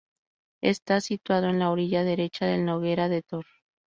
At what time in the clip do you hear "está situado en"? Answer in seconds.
0.63-1.59